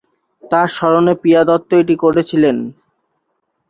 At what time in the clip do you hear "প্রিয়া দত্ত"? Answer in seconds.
1.21-1.69